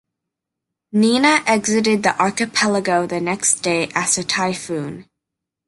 Nina 0.93 1.43
exited 1.45 2.01
the 2.01 2.19
archipelago 2.19 3.05
the 3.05 3.21
next 3.21 3.59
day 3.59 3.91
as 3.93 4.17
a 4.17 4.23
typhoon. 4.23 5.05